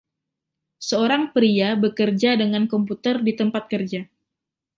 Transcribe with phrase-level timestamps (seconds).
[0.87, 4.01] Seorang pria bekerja dengan komputer di tempat kerja.